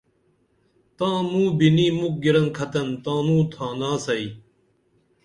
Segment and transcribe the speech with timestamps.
[0.97, 4.25] تاں موں بنی مُکھ گِرنکھتن تانوں تھانا سئی